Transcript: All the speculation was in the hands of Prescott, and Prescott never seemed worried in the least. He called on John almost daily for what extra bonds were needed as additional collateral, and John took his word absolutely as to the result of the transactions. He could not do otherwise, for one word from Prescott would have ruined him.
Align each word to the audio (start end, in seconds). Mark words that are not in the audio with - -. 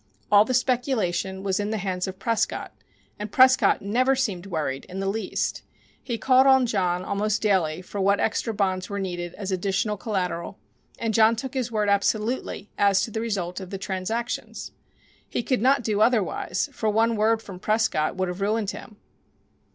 All 0.31 0.45
the 0.45 0.55
speculation 0.55 1.43
was 1.43 1.59
in 1.59 1.69
the 1.69 1.77
hands 1.77 2.07
of 2.07 2.17
Prescott, 2.17 2.71
and 3.19 3.31
Prescott 3.31 3.83
never 3.83 4.15
seemed 4.15 4.47
worried 4.47 4.85
in 4.85 4.99
the 4.99 5.05
least. 5.05 5.61
He 6.01 6.17
called 6.17 6.47
on 6.47 6.65
John 6.65 7.05
almost 7.05 7.39
daily 7.43 7.83
for 7.83 8.01
what 8.01 8.19
extra 8.19 8.51
bonds 8.51 8.89
were 8.89 8.97
needed 8.97 9.35
as 9.35 9.51
additional 9.51 9.97
collateral, 9.97 10.57
and 10.97 11.13
John 11.13 11.35
took 11.35 11.53
his 11.53 11.71
word 11.71 11.87
absolutely 11.87 12.67
as 12.79 13.03
to 13.03 13.11
the 13.11 13.21
result 13.21 13.59
of 13.59 13.69
the 13.69 13.77
transactions. 13.77 14.71
He 15.29 15.43
could 15.43 15.61
not 15.61 15.83
do 15.83 16.01
otherwise, 16.01 16.67
for 16.73 16.89
one 16.89 17.15
word 17.15 17.39
from 17.39 17.59
Prescott 17.59 18.15
would 18.15 18.27
have 18.27 18.41
ruined 18.41 18.71
him. 18.71 18.95